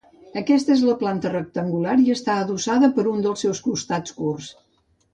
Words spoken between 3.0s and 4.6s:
un dels seus costats curts.